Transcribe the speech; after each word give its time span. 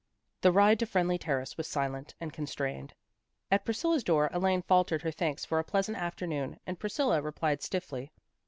The 0.41 0.51
ride 0.51 0.79
to 0.79 0.87
Friendly 0.87 1.19
Terrace 1.19 1.57
was 1.57 1.67
silent 1.67 2.15
and 2.19 2.33
constrained. 2.33 2.95
At 3.51 3.63
Priscilla's 3.65 4.03
door 4.03 4.31
Elaine 4.33 4.63
faltered 4.63 5.03
her 5.03 5.11
thanks 5.11 5.45
for 5.45 5.59
a 5.59 5.63
pleasant 5.63 5.95
afternoon 5.95 6.59
and 6.65 6.79
Pris 6.79 6.97
cilla 6.97 7.23
replied 7.23 7.61
stiffly. 7.61 8.11